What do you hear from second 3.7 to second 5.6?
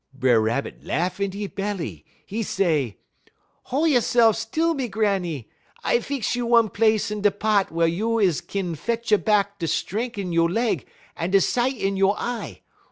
you'se'f still, me Granny;